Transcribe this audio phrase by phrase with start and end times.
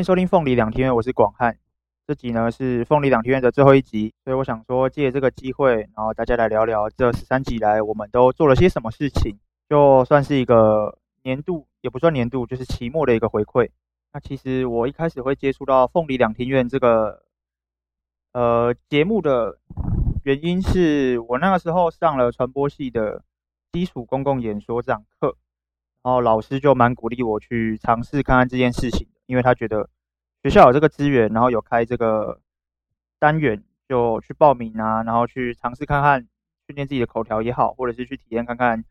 [0.00, 1.58] 迎收听凤梨两厅院，我是广汉。
[2.06, 13.68] 这集呢是凤梨两厅院的最后一集，所以我想说借这个机会，然后大家来聊聊这十三集来我们都做了些什么事情，就算是一个年度，也不算年度，就是期末的一个回馈。
[14.14, 17.22] 那其实我一开始会接触到凤梨两厅院这个
[18.32, 19.58] 呃节目的
[20.24, 23.22] 原因，是我那个时候上了传播系的
[23.70, 25.36] 基础公共演说这堂课。
[26.02, 29.88] 然后老师就蛮鼓励我去尝试看看这件事情，因为他觉得
[30.42, 32.40] 学校有这个资源，然后有开这个
[33.20, 36.20] 单元，就去报名啊，然后去尝试看看，
[36.66, 38.84] 训练自己的口条也好，或者是去体验看看，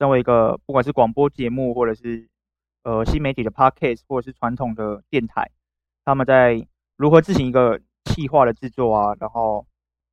[0.00, 2.28] 身为一个不管是广播节目，或者是
[2.82, 5.48] 呃新媒体的 podcast，或者是传统的电台，
[6.04, 9.66] 他们在如何进行一个企划的制作啊，然后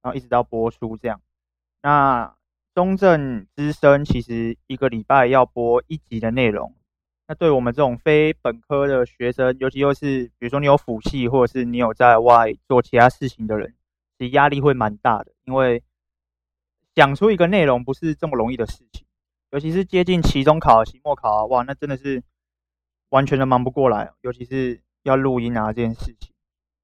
[0.03, 1.19] 然后一直到播出这样，
[1.81, 2.35] 那。
[2.75, 6.73] 中正之声其实一个礼拜要播一集的内容，
[7.27, 13.73] 那对我们这种非本科的学生，尤其又是比如说你有辅系，或者是你有在外做其他事情的人，
[14.17, 15.81] 其实压力会蛮大的，因为
[16.93, 19.05] 讲出一个内容不是这么容易的事情，
[19.51, 22.21] 尤其是接近期中考、期末考，哇，那真的是
[23.09, 26.33] 完全的忙不过来，尤其是要录音啊这件事情。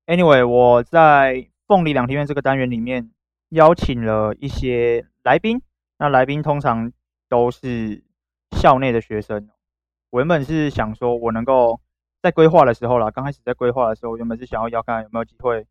[0.06, 3.12] Anyway，我在凤梨两天院这个单元里面
[3.50, 5.62] 邀请了一些来宾。
[5.98, 6.92] 那来宾通常
[7.28, 8.04] 都是
[8.58, 9.50] 校内的学生。
[10.10, 11.80] 我原本是想说，我能够
[12.22, 15.66] 在规划的时候啦，刚开始在规划的时候，原本是想要要看有没有机会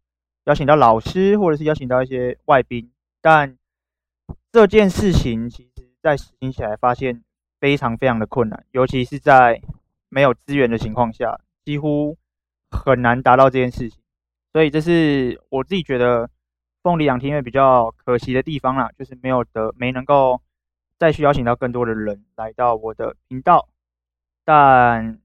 [0.44, 2.90] 邀请到老师，或者是邀请到一些外宾。
[3.20, 3.56] 但
[4.52, 7.22] 这件事情其实，在实行起来发现
[7.60, 9.60] 非常非常的困难，尤其是在
[10.08, 12.16] 没有资源的情况下，几乎
[12.70, 14.00] 很难达到这件事情。
[14.52, 16.30] 所以这是我自己觉得。
[16.80, 20.40] 凤梨养天院比较可惜的地方啦，就是没有得没能够
[20.96, 23.68] 再去邀请到更多的人来到我的频道。
[24.48, 25.20] 但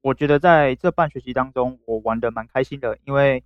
[0.00, 3.44] 我觉得在这半学期当中，我玩得蛮开心的，因为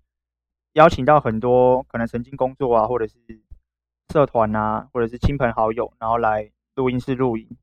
[0.74, 3.16] 邀请到很多可能曾经工作啊，或者是
[4.12, 7.56] 社团啊，或者是亲朋好友，然后来录音室录音，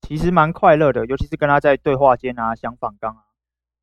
[0.00, 1.06] 其实蛮快乐的。
[1.06, 3.22] 尤其是跟他在对话间啊，想访刚啊，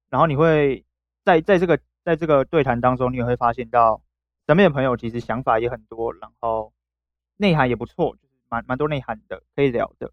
[0.09, 0.83] 然后你会
[1.23, 4.01] 在在这个在这个对谈当中，你也会发现到。
[4.47, 6.73] 身边的朋友其实想法也很多，然后
[7.37, 10.11] 内涵也不错，就是蛮蛮多内涵的，可以聊的。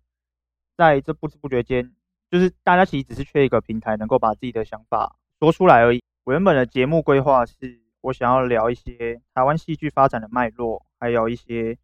[0.77, 1.93] 在这不知不觉间，
[2.31, 6.03] 就是大家其实只是缺一个平台，能够把自己的想法说出来而已。
[6.25, 11.77] 我原本的节目规划是我想要聊一些台湾戏剧发展的脉络，还有一些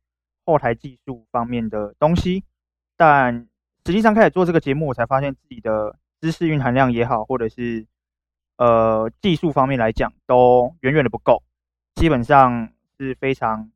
[0.45, 2.45] 后台技术方面的东西。
[2.97, 3.49] 但
[3.87, 7.87] 实际上开始做这个节目，我才发现自己的知识蕴含量也好，或者是
[8.59, 11.43] 呃技术方面来讲，都远远的不够。
[11.95, 13.71] 基本上是非常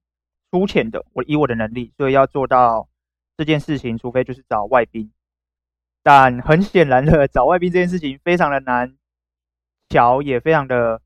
[0.50, 2.88] 粗浅的，我以我的能力，所以要做到
[3.36, 5.10] 这件事情，除非就是找外宾。
[6.10, 8.96] 但很显然的，找外宾这件事情非常的难，
[9.90, 11.02] 巧也非常的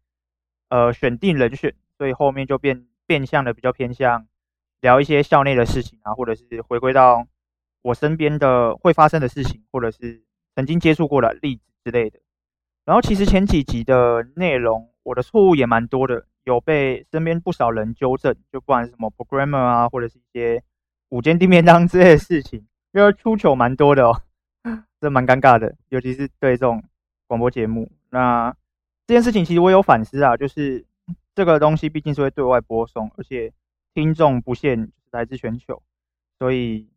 [0.69, 4.29] 呃选定人选，所以后面就变变相的比较偏向
[4.81, 7.27] 聊一些校内的事情啊，或者是回归到
[7.83, 10.23] 我身边的会发生的事情，或者是
[10.55, 12.21] 曾经接触过的例子之类的。
[12.85, 16.27] 然后其实前几集的内容，我的错误也蛮多的。
[16.45, 20.63] 有被身边不少人纠正，就不管是什么 programmer 啊，或者是一些
[21.09, 24.23] 五间地面当之类的事情，因为出糗蛮多的哦，
[25.01, 26.83] 这蛮尴尬的，尤其是对这种
[27.27, 27.91] 广播节目。
[28.11, 28.55] 那
[29.07, 30.87] 这件事情其实我有反思啊，就是
[31.35, 33.53] 这个东西毕竟是会对外播送，而且
[33.95, 35.83] 听众不限来自全球，
[36.39, 36.89] 所以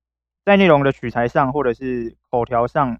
[0.44, 3.00] 在内容的取材上或者是口条上，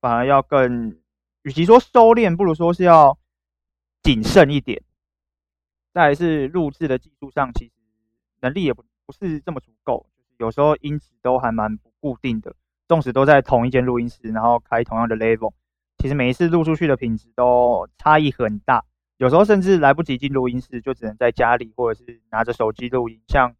[0.00, 0.98] 反而要更，
[1.42, 3.18] 与其说收敛，不如说是要
[4.02, 4.82] 谨慎一点。
[5.92, 7.72] 再来是录制的技术上，其实
[8.40, 12.54] 能力也不不是这么足够，就是有时候音质都还蛮不固定的。
[12.88, 15.52] 纵使都在同一间录音室，然后开同样的 level，
[15.98, 18.84] 其实每一次录出去的品质都差异很大。
[19.18, 23.20] 有时候甚至来不及进录音室，就只能在家里或者是拿着手机录音。
[23.28, 23.54] 像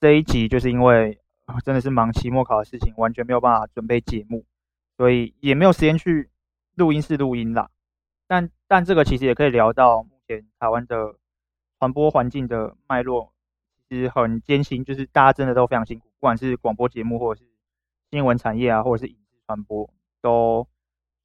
[0.00, 1.20] 这一集，就是因为
[1.64, 4.44] 真的是忙期末考的事情，完全没有办法准备节目，
[4.96, 6.30] 所以也没有时间去
[6.74, 7.68] 录音室录音啦。
[8.26, 11.14] 但但这个其实也可以聊到目前台湾的。
[11.78, 13.32] 传播环境的脉络
[13.88, 17.50] 其实很艰辛，就是大家真的都非常辛苦，不管是广播节目，或者是
[18.12, 19.88] 新闻产业啊，或者是影视传播，
[20.20, 20.68] 都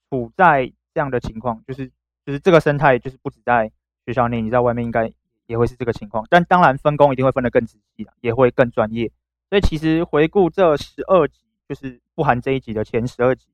[0.09, 1.91] 处在这样的情况，就是
[2.25, 3.69] 就是这个生态，就是不止在
[4.05, 5.11] 学校内，你在外面应该
[5.47, 6.25] 也会是这个情况。
[6.29, 9.11] 但当然分工一定会分得更仔细，也会更专业。
[9.49, 13.47] 所以其实回顾这十二集，就是不含这一集的前十二集，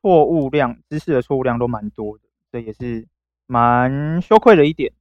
[0.00, 3.08] 错误量、知识的错误量都蛮多的，这也是
[3.46, 4.92] 蛮羞愧的一点。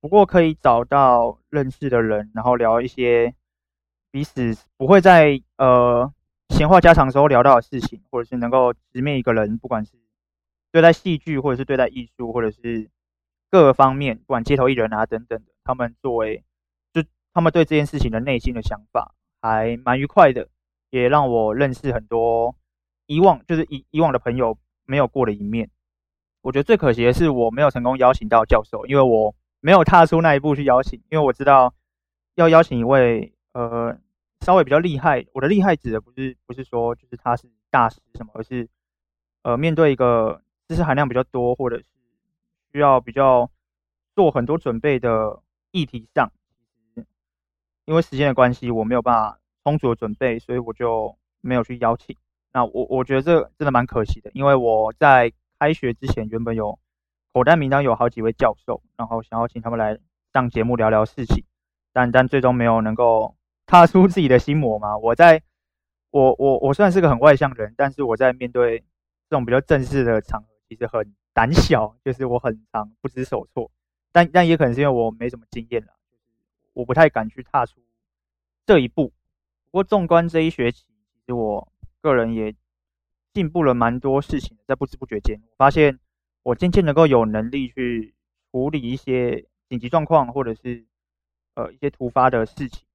[0.00, 3.32] 不过可以找到认识的人，然后聊一些
[4.10, 6.12] 彼此不会在呃
[6.50, 9.92] 闲话家常时候聊到的事情，或者是能够直面一个人，不管是
[10.72, 12.88] 对待戏剧，或者是对待艺术，或者是
[13.50, 16.44] 各方面，不管街头艺人啊等等的，他们作为
[16.92, 17.02] 就
[17.34, 20.48] 他们对这件事情的内心的想法还蛮愉快的，
[20.90, 22.56] 也让我认识很多
[23.06, 25.68] 以往就是以以往的朋友没有过的一面。
[26.42, 31.74] 我觉得最可惜的是我没有成功邀请到教授，因为我没有踏出那一步去邀请，因为我知道
[32.36, 33.98] 要邀请一位呃
[34.46, 38.68] 稍微比较厉害，我的厉害指的不是不是说就是他是大师什么，而是
[39.42, 41.84] 呃面对一个知识含量比较多或者是。
[42.72, 43.50] 需要比较
[44.14, 45.40] 做很多准备的
[45.70, 46.30] 议题上，
[47.86, 52.14] 因为时间的关系，我没有办法充足的准备，所以我就没有去邀请。
[52.52, 56.78] 那我我觉得这真的蛮可惜的，因为我在开学之前原本有
[57.32, 59.98] 口袋名单有好几位教授，然后想要请他们来
[60.34, 61.44] 上节目聊聊事情，
[61.94, 63.35] 但但最终没有能够
[63.66, 64.96] 踏出自己的心魔嘛。
[64.96, 65.42] 我在
[66.10, 68.78] 我我我算是个很外向的人，但是我在面对
[69.28, 71.14] 这种比较正式的场合，其实很。
[71.36, 73.70] 胆小，就是我很常不知所措，
[74.10, 76.24] 但但也可能是因为我没什么经验了，就是
[76.72, 77.78] 我不太敢去踏出
[78.64, 79.12] 这一步。
[79.66, 81.70] 不过纵观这一学期，其实我
[82.00, 82.54] 个人也
[83.34, 86.00] 进步了蛮多事情，在不知不觉间，我发现
[86.42, 88.14] 我渐渐能够有能力去
[88.50, 90.86] 处理一些紧急状况，或者是
[91.52, 92.86] 呃一些突发的事情，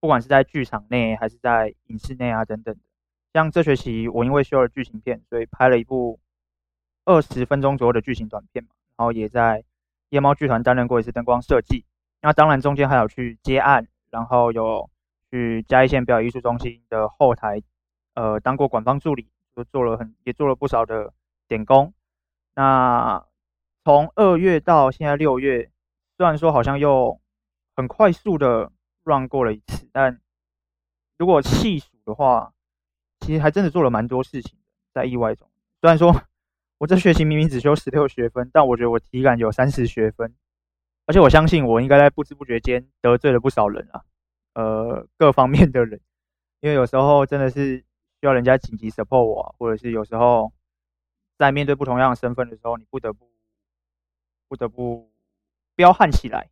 [0.00, 2.74] 不管是在剧场内还是在影视内啊等等。
[3.32, 6.18] 像这学期我因为修了剧情片，所以拍了一部。
[7.06, 9.64] 二十分钟左右的剧情短片嘛，然后也在
[10.10, 11.84] 夜猫剧团担任过一次灯光设计。
[12.20, 14.88] 那当然中间还有去接案，然后有
[15.30, 17.62] 去嘉义县表演艺术中心的后台，
[18.14, 21.12] 呃，当过馆方助理，就做了很也做了不少的
[21.48, 21.92] 点工。
[22.54, 23.24] 那
[23.82, 25.70] 从二月到现在六月，
[26.16, 27.18] 虽然说好像又
[27.74, 28.70] 很快速的
[29.04, 30.20] run 过了一次，但
[31.18, 32.52] 如果细数的话，
[33.20, 35.48] 其实还真的做了蛮多事情的，在意外中，
[35.80, 36.22] 虽然说。
[36.80, 40.34] 我这学期明明只修十六学分，但我觉得我体感有三十学分，
[41.04, 44.02] 而且我相信我应该在不知不觉间得罪了不少人啊，
[44.54, 46.00] 呃，各方面的人，
[46.60, 47.84] 因为有时候真的是需
[48.20, 50.54] 要人家紧急 support 我啊，或者是有时候
[51.36, 53.30] 在面对不同样的身份的时候，你不得不
[54.48, 55.12] 不得不
[55.74, 56.48] 彪悍起来，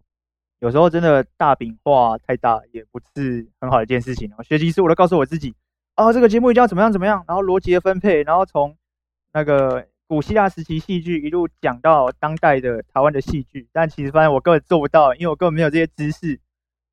[0.61, 4.43] 有时候真的大饼画太大也不是很好的一件事情啊。
[4.43, 5.55] 学习时我都告诉我自己，
[5.95, 8.77] 啊，这个节目一定要怎么样怎么样，然后逻辑的分配，然后从
[9.33, 9.87] 那个。
[10.11, 16.41] 古希腊时期戏剧一路讲到当代的台湾的戏剧，但其实发现我根本做不到，因为我根本没有这些知识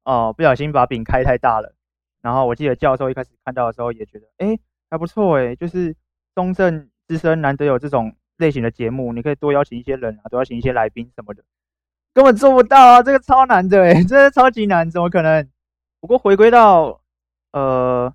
[0.03, 1.73] 哦，不小心把饼开太大了。
[2.21, 4.59] 然后我记得教授一开始看到的时候也觉得，哎，
[4.89, 5.95] 还不错哎，就是
[6.35, 11.41] 中正之声难得有这种类型的节目，你可以多邀请一些人啊，多邀请一些来宾什么的，
[12.15, 15.47] 根本做不到啊，这个超难的哎， 真的超级难，怎么可能？
[15.99, 16.99] 不过回归到
[17.51, 18.11] 呃。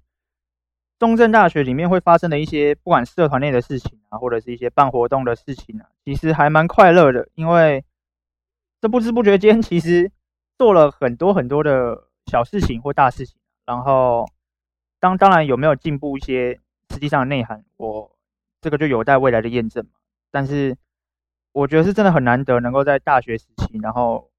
[0.99, 7.83] 中正大学里面会发生的一些，不管社团内的事情啊，或者是一些办活动的事情啊，其实还蛮快乐的，因为
[8.83, 10.13] 这不知不觉间，其实
[10.59, 13.35] 做了很多很多的小事情或大事情。
[13.65, 14.29] 然后，
[15.01, 18.15] 当当然有没有进步一些实际上的内涵，我
[18.61, 19.93] 这个就有待未来的验证嘛。
[20.31, 20.77] 但是，
[21.53, 24.31] 我觉得是真的很难得能够在大学时期，然后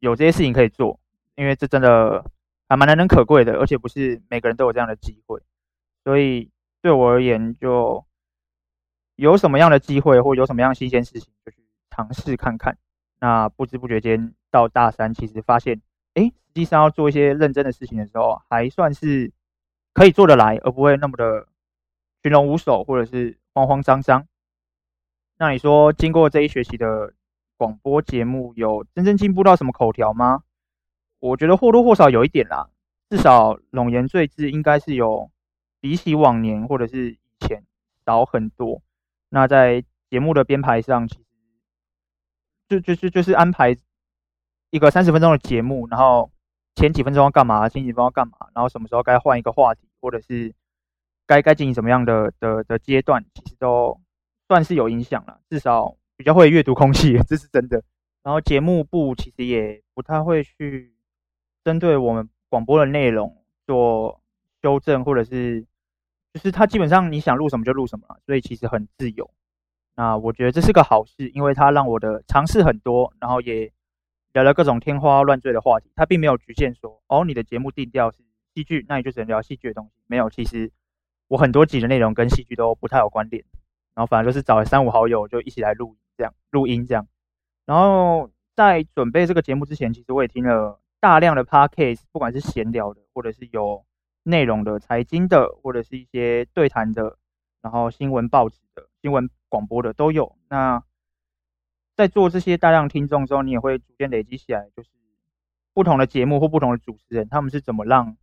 [0.00, 0.98] 有这些事情可以做，
[1.36, 2.24] 因为这真的
[2.68, 5.40] 还蛮难能可贵的，而且不是每个人都有这样的机会。
[6.02, 8.04] 所以对我而言，就
[9.14, 11.58] 有什么样的机会或有什么样新鲜事情，就去
[11.90, 12.76] 尝试看看。
[13.20, 15.80] 那不知不觉间到大三，其实发现，
[16.14, 19.32] 哎，实际上要做一些认真的事情的时候，还算是
[19.94, 21.46] 可以做得来，而不会那么的
[22.24, 24.26] 群龙无首或者是慌慌张张。
[25.42, 27.14] 那你说，经过这一学期的
[27.56, 30.44] 广播节目，有真正进步到什么口条吗？
[31.18, 32.70] 我觉得或多或少有一点啦，
[33.10, 35.32] 至少冗言赘字应该是有。
[35.80, 37.64] 比起往年或者是以前
[38.06, 38.82] 少很多。
[39.30, 41.24] 那在节目的编排上，其实
[42.68, 43.76] 就就是就是安排
[44.70, 46.30] 一个三十分钟的节目，然后
[46.76, 50.54] 前几分钟要干嘛，前几分钟要干嘛，然后什么时候该换一个话题，或者是
[51.26, 54.00] 该该进行什么样的的的阶段，其实都
[54.52, 55.40] 算是有影响了。
[55.48, 57.82] 至少比较会阅读空气， 这是真的。
[58.22, 60.94] 然后节目部其实也不太会去
[61.64, 64.20] 针对我们广播的内容做
[64.62, 65.66] 修正，或者是。
[66.34, 69.30] 就是他基本上你想录什么就录什么，所以其实很自由。
[69.96, 73.70] 那我觉得这是个好事，因为他让我的尝试很多，然后也
[74.32, 75.90] 聊了各种天花乱坠的话题。
[75.94, 79.92] 他并没有局限说，哦，你的节目定调是戏剧，那你就只能聊戏剧的东西。
[80.06, 80.72] 没有，其实
[81.28, 83.44] 我很多集的内容跟戏剧都不太有关联。
[83.94, 87.06] 然后反正就是找了三五好友就一起来录这样录音这样。
[87.66, 93.84] 然后在准备这个节目之前，其实我也听了大量的 podcast，不管是闲聊的，或者是有。
[94.24, 97.18] 内容的、财经的，或者是一些对谈的，
[97.60, 100.36] 然后新闻报纸的、新闻广播的都有。
[100.48, 100.80] 那
[101.96, 104.90] 在做这些大量听众之后，你也会逐渐累积起来，就是
[105.74, 108.16] 不同的节目或不同的主持人，他们是怎么让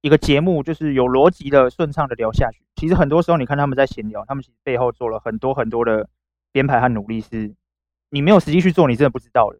[0.00, 2.62] 一个节目就是有逻辑的、顺畅的聊下去。
[2.76, 6.08] 其实很多时候，你看他们在闲聊，他们其实背后做了很多很多的
[6.52, 7.54] 编排和努力，是
[8.10, 9.58] 你没有实际去做，你真的不知道的。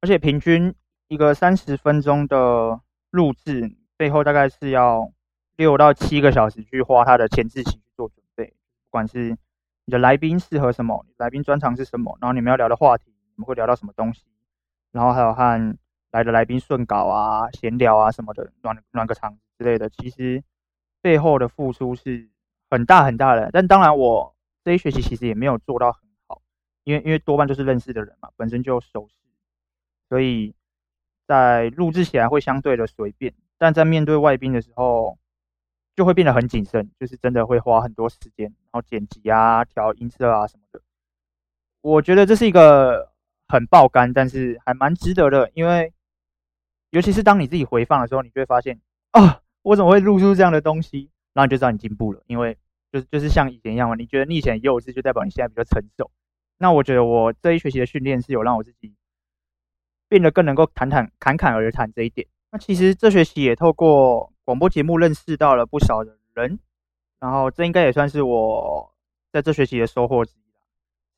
[0.00, 0.74] 而且平均
[1.08, 5.10] 一个三十分钟的录制，背后大概是要
[5.56, 9.36] 六到七个小时去花他的前置期去做准备，不管是
[9.84, 14.24] 你的来宾适合什么，来宾专长是什么，然后你们要聊的话题，你们会聊到什么东西，
[14.92, 15.76] 然后还有和
[16.10, 20.42] 来的来宾顺稿啊、闲聊啊什么的，暖暖个场子之类的，其实
[21.02, 22.28] 背后的付出是。
[22.72, 24.32] 很大很大的，但当然我
[24.64, 26.40] 这一学期其实也没有做到很好，
[26.84, 29.16] 因为因为多半都是认识的人嘛，本身就熟悉，
[30.08, 30.54] 所以
[31.26, 35.18] 在录制起来会相对的随便，但在面对外宾的时候
[35.96, 40.80] 就会变得很谨慎，就是真的会花很多时间，然后剪辑啊、调音色啊什么的。
[41.80, 43.10] 我觉得这是一个
[43.48, 45.92] 很爆肝，但是还蛮值得的，因为
[46.90, 51.10] 尤其是当你自己回放的时候，你就会发现啊，我怎么会录出这样的东西？
[51.32, 52.58] 然后你就知道你进步了，因为
[52.90, 53.94] 就是就是像以前一样嘛。
[53.94, 56.10] 你觉得你以前幼稚，就代表你现在比较成熟。
[56.58, 58.94] 那我觉得我这一学期的训练是有让我自己
[60.08, 62.26] 变得更能够侃侃侃侃而谈这一点。
[62.50, 66.58] 那其实这学期也透过广播节目认识到了不少的人，
[67.20, 68.92] 然后这应该也算是我
[69.32, 70.42] 在这学期的收获之一。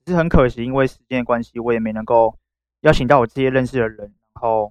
[0.04, 2.37] 只是很可惜，因为时间的关系，我也没能够
[2.82, 4.70] 邀请到我这些认识的人，然后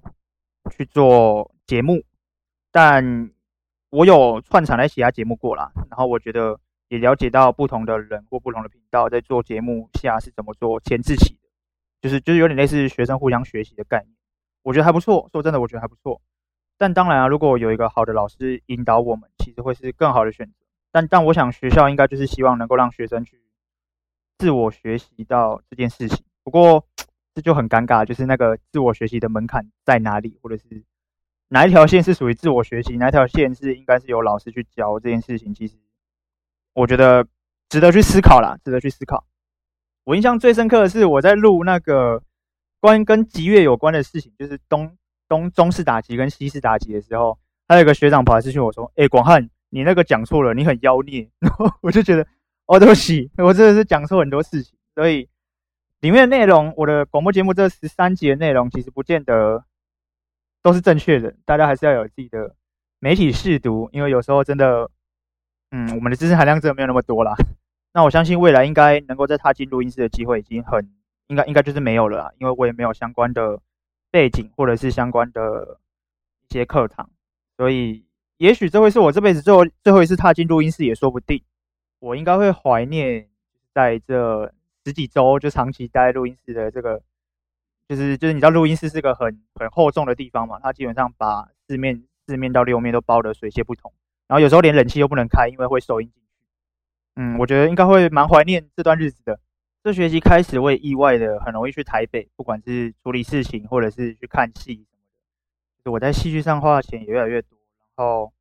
[0.70, 2.04] 去做节目，
[2.70, 3.31] 但。
[3.92, 6.58] 我有串场来其他节目过啦，然后我觉得
[6.88, 11.50] 也了解到不同的人或不同的频道在做节目下是怎么做前置期的，
[12.00, 14.16] 就是就是有点类似学生互相学习的概念，
[14.62, 15.28] 我觉得还不错。
[15.30, 16.22] 说真的，我觉得还不错。
[16.78, 20.54] 但当然啊，如果有一个好的老师引导我们，其实会是更好的选择。
[20.90, 23.42] 但但我想学校应该就是希望能够让学生去
[24.38, 26.24] 自我学习到这件事情。
[26.42, 26.86] 不过
[27.34, 30.82] 这就很尴尬，就是那个自我学习的门槛在哪里，或者是？
[31.52, 32.96] 哪一条线是属于自我学习？
[32.96, 35.52] 哪一条线是应该是由老师去教这件事情？
[35.52, 35.74] 其实
[36.72, 37.26] 我觉得
[37.68, 39.26] 值得去思考啦，值得去思考。
[40.04, 42.22] 我印象最深刻的是我在录那个
[42.80, 44.96] 关于跟吉月有关的事情，就是东
[45.28, 52.26] 东中式打击跟西式打击的时候，还有个学长跑来咨询我说：“哎，广汉，你那个讲错了，你很妖孽。”然后我就觉得，
[52.64, 54.74] 哦，对不起，我真的是讲错很多事情。
[54.94, 55.28] 所以
[56.00, 59.66] 里面的内容，我的广播节目这十三集的内容，其实不见得。
[60.62, 62.54] 都是正确的，大家还是要有自己的
[63.00, 64.88] 媒体试读，因为有时候真的，
[65.72, 67.34] 嗯，我们的知识含量真的没有那么多啦。
[67.92, 70.88] 那我相信未来应该能够再踏进录音室的机会已经很，
[71.26, 73.60] 应该应该就是没有了啦，因为我也没有相关的
[74.10, 75.80] 背景或者是相关的
[76.48, 77.10] 一些课堂，
[77.56, 78.04] 所以
[78.36, 81.42] 也许这会是我这辈子最后最后一次踏进录音室也说不定。
[81.98, 83.28] 我应该会怀念
[83.74, 84.52] 在这
[84.84, 87.02] 十几周就长期待录音室的这个。
[87.92, 90.58] 就是就是，你知道录音室是个很很厚重的地方嘛？
[90.62, 93.92] 它基本上把四面四面到六面都包得水泄不通，
[94.26, 96.28] 然后有时候连冷气都不能开，因为会收音进去。
[97.16, 99.38] 嗯，我觉得应该会蛮怀念这段日子的。
[99.84, 105.12] 这学期开始，我也意外的很容易去台北，不管是处理事情，或者是去看戏什么的。
[105.76, 107.58] 就是我在戏剧上花的钱也越来越多，
[107.94, 108.32] 然后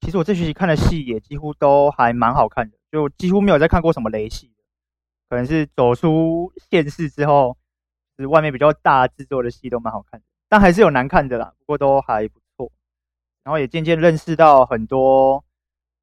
[0.00, 4.50] 其实我这学期看的戏也几乎都还蛮好看的，就几乎没有再看过什么雷戏。
[5.28, 7.54] 可能是走出县市之后。
[8.22, 12.70] 是外面比较大制作的戏都蛮好看的，但还是有难看的啦，不过都还不错。
[13.44, 15.44] 然后也渐渐认识到很多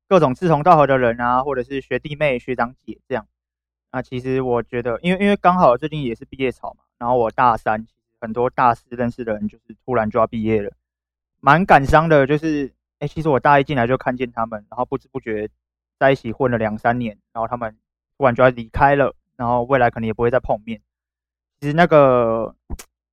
[0.07, 3.27] 各种志同道合的人啊，或者是学弟妹、学长姐这样。
[3.91, 10.71] 那其实我觉得，因为因为刚好最近也是毕业潮嘛，然后我大三，其实很多大四认识的人就是突然就要毕业了，
[11.39, 12.25] 蛮感伤的。
[12.27, 15.49] 就是哎、其实我大一进来就看见他们，然后不知不觉
[15.99, 17.77] 在一起混了两三年，然后他们
[18.17, 20.81] 突然就要离开了，然后未来可能也不会再碰面。
[21.65, 22.55] 其实那个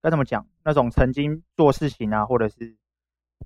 [0.03, 0.47] 该怎么讲？
[0.63, 2.77] 那种曾经做事情啊，或者是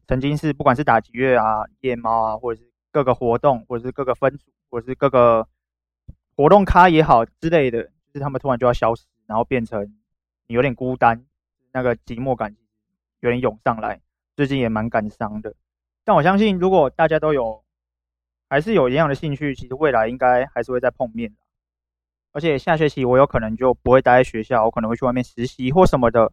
[0.09, 5.47] 曾经是不管是打击乐啊、夜猫啊，或者是各个活动，或者是各个分组，或者是各个
[6.35, 9.85] 活动咖也好之类的，就是他们突然就要消失，然后变成
[10.49, 11.25] 你有点孤单，
[11.71, 12.57] 那个寂寞感
[13.21, 14.01] 有点涌上来。
[14.35, 15.55] 最近也蛮感伤的，
[16.03, 17.63] 但我相信如果大家都有
[18.51, 21.33] 还是有一样的兴趣，其实未来应该还是会再碰面。
[22.37, 26.31] 而且下学期我有可能就不会待在学校，我可能会去外面实习或什么的。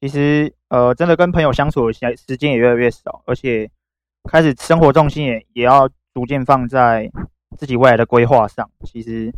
[0.00, 3.70] 其实，呃，真的跟朋友相处的时时间也越来越少，而且
[4.28, 7.08] 开始生活重心也也要逐渐放在
[7.56, 8.68] 自己未来的规划上。
[8.84, 9.32] 其实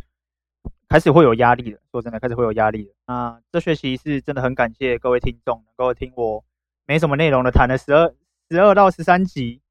[0.87, 2.93] 开始会有压力了，说真的，开始会有压力了。
[3.05, 6.43] 那这学期是真的很感谢各位听众能够听我
[6.87, 8.11] 没什么内容的谈了十二
[8.49, 9.61] 十二到十三集。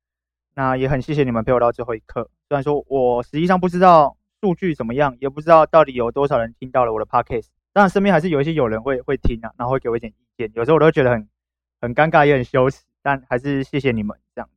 [0.55, 2.31] 那也很谢谢你们陪我到最后一刻。
[2.49, 4.17] 虽然说我实际上不知道。
[4.41, 5.17] 数据怎么样？
[5.21, 11.29] 也不知道到底有多少人听到了我的 podcast，当然身边还是有一些友人会会听啊，然后会给我一点意见，有时候我都觉得很
[11.81, 14.49] 很尴尬，也很羞耻，但还是谢谢你们这样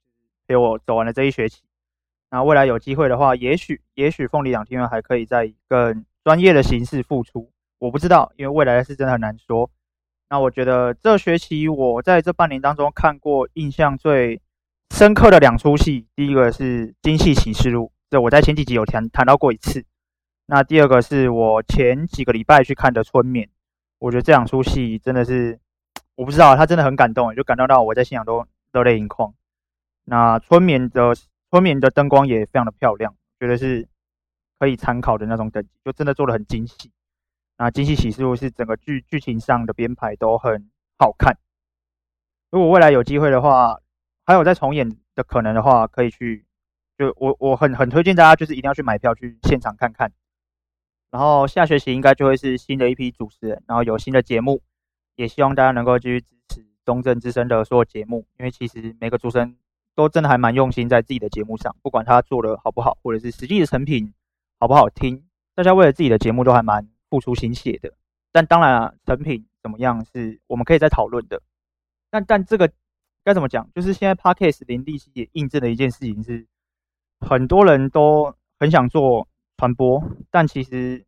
[0.47, 1.61] 陪我走完了这一学期。
[2.29, 9.69] 那未来有机会的话，也许也许凤梨两厅院还可以再更专业的形式复出，我不知道，因为未来的事真的很难说。
[10.29, 14.41] 那我觉得这学期我在这半年当中看过印象最
[14.95, 19.85] 深刻的两出戏，第一个是《京戏启示录》，这我在前几集有谈谈到过一次。
[20.45, 23.47] 那第二个是我前几个礼拜去看的《春眠》，
[23.99, 25.57] 我觉得这两出戏真的是，
[26.15, 29.33] 我不知道，他真的很感动，就感动到我在现场都热泪盈眶。
[30.03, 31.15] 那《春眠》的
[31.49, 33.87] 《春眠》的灯光也非常的漂亮，觉得是
[34.59, 36.91] 可以参考的那种等级，就真的做得很精细。
[37.57, 41.37] 那《精细喜事》是整个剧剧情上的编排都很好看。
[42.49, 43.79] 如果未来有机会的话，
[44.25, 46.45] 还有再重演的可能的话，可以去，
[47.01, 50.11] 就我我很很推荐大家，就是一定要去买票去现场看看。
[51.09, 54.61] 然后下学期应该就会是新的一批主持人，然后有新的节目，
[55.15, 59.57] 也希望大家能够继续支持中正之声的所有节目，因为其实每个主持人
[59.95, 64.13] 都真的还蛮用心在自己的节目上，不管他做的好不好，或者是实际的成品
[64.59, 65.23] 好不好听，
[65.55, 67.91] 大家为了自己的节目都还蛮付出心血的。
[68.31, 71.41] 但当然啊，成品怎么样是我们可以再讨论的。
[72.11, 72.71] 但但这个。
[73.23, 73.69] 该怎么讲？
[73.75, 76.47] 就是现在 Podcast 林立希也印证了一件事情是，
[77.21, 81.05] 很多人都很想做传播，但其实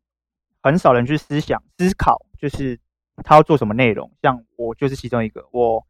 [0.62, 2.80] 很少人去思想、思考，就是
[3.18, 4.12] 他要做什么内容。
[4.22, 5.86] 像我就是其中一个，我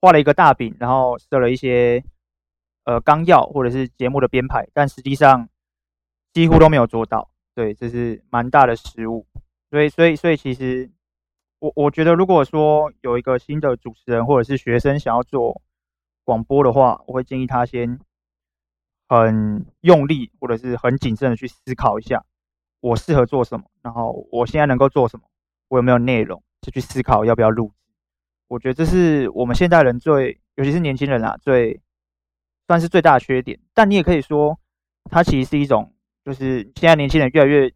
[0.00, 2.02] 画了一个大饼，然后设了一些
[2.84, 5.48] 呃纲要或者是节目的编排，但实际上
[6.32, 7.30] 几乎都没有做到。
[7.54, 9.26] 对，这是蛮大的失误。
[9.70, 10.90] 所以，所以，所以其实。
[11.62, 15.60] 我我觉得，如果说有一个新的主持人或者是学生想要做
[16.24, 18.00] 广播的话，我会建议他先
[19.10, 22.24] 很用力或者是很谨慎的去思考一下，
[22.78, 25.24] 我适合做什么，然后我现在能够做什么，
[25.66, 27.72] 我有没有内容，就去思考要不要录。
[28.46, 31.80] 我觉得这是我们现代人最，尤其是年轻人啊，最
[32.68, 33.58] 算是最大的缺点。
[33.74, 34.58] 但你也可以说，
[35.10, 35.92] 它其实是一种，
[36.24, 37.72] 就是现在年轻人越来越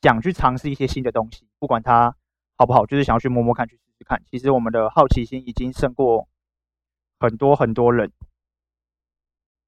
[0.00, 2.16] 想去尝试一些新的东西，不管它。
[2.56, 2.84] 好不好？
[2.84, 4.22] 就是想要去摸摸看，去试试看。
[4.30, 6.28] 其实我们的好奇心已经胜过
[7.18, 8.12] 很多很多人。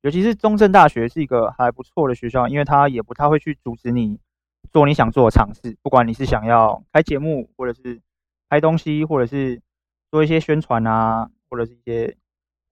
[0.02, 4.18] 尤其是中正大学是一个还不错的学校，因为它也不太会去阻止你
[4.70, 5.76] 做你想做的尝试。
[5.82, 8.00] 不管你是想要开节目，或者是
[8.48, 9.60] 拍东西，或者是
[10.10, 12.16] 做一些宣传啊，或者是一些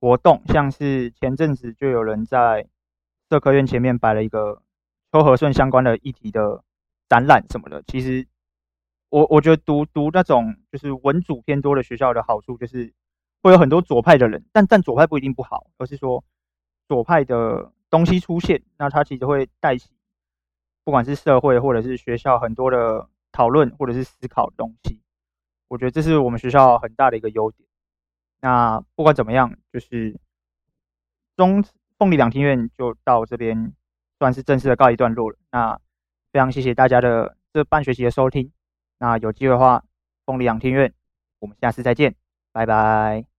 [0.00, 2.66] 活动，像是前阵子就有人在
[3.30, 4.62] 社科院前面摆了一个
[5.12, 6.62] 秋和顺相关的议题的
[7.08, 8.26] 展览什么的，其实。
[9.12, 12.92] 我我觉得读读那种就是文组偏多的学校的好处就是
[13.42, 16.22] 会有很多左派的人，但但左派不一定不好，而是说
[16.90, 19.92] 左派的东西出现，那它其实会带起
[20.82, 25.00] 不管是社会或者是学校很多的讨论或者是思考的东西。
[25.68, 27.64] 我觉得这是我们学校很大的一个优点。
[28.40, 30.18] 那不管怎么样，就是
[31.36, 31.62] 中
[31.96, 33.72] 凤梨两厅院就到这边
[34.18, 35.38] 算是正式的告一段落了。
[35.52, 35.78] 那
[36.32, 38.50] 非常谢谢大家的这半学期的收听。
[38.98, 39.84] 那有机会的话，
[40.26, 40.92] 凤梨两厅院，
[41.38, 42.16] 我们下次再见，
[42.50, 43.29] 拜拜。